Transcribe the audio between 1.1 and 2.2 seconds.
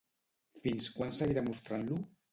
seguirà mostrant-lo?